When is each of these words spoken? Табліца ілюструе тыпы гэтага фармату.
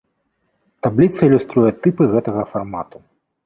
Табліца 0.85 1.21
ілюструе 1.29 1.71
тыпы 1.87 2.11
гэтага 2.17 2.51
фармату. 2.51 2.97